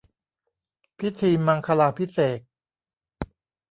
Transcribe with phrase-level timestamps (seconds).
[0.99, 2.39] พิธีมังคลาภิเษก